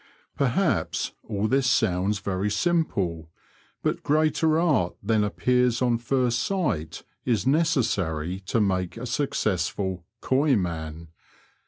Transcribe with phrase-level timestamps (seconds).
[0.35, 3.29] Perhaps all this sounds very simple,
[3.83, 10.55] but greater art than appears on first sight is necessary to make a successful 'coy
[10.55, 11.09] man."